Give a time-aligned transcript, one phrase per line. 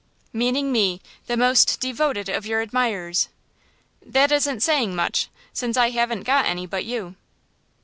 [0.33, 3.29] "Meaning me; the most devoted of your admirers."
[4.03, 7.15] "That isn't saying much, since I haven't got any but you."